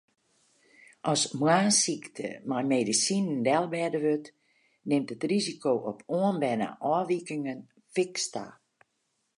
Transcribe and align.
As 1.11 1.21
moarnssykte 1.41 2.27
mei 2.49 2.63
medisinen 2.73 3.39
delbêde 3.47 3.99
wurdt, 4.03 4.27
nimt 4.89 5.13
it 5.15 5.23
risiko 5.33 5.71
op 5.91 5.99
oanberne 6.17 6.67
ôfwikingen 6.95 7.59
fiks 7.93 8.25
ta. 8.33 8.45